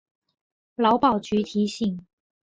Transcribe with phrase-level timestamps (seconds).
[0.77, 2.03] 劳保局提醒